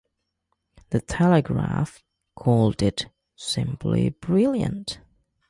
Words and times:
"The 0.89 0.99
Telegraph" 0.99 2.03
called 2.35 2.81
it 2.81 3.09
"simply 3.35 4.09
brilliant". 4.09 4.99